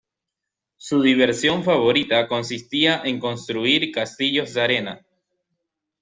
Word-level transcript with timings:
Su 0.77 0.99
diversión 1.03 1.63
favorita 1.63 2.27
consistía 2.27 3.03
en 3.03 3.19
construir 3.19 3.91
castillos 3.91 4.51
de 4.55 4.61
arena. 4.63 5.05